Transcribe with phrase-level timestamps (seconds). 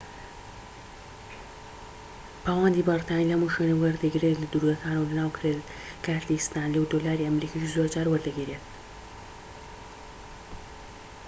[2.45, 5.67] پاوەندی بەریتانی لە هەموو شوێنێك وەردەگیردرێت لە دورگەکان و ناو کرێدت
[6.05, 8.65] کارتی ستانلی و دۆلاری ئەمریکیش زۆرجار وەردەگیردرێت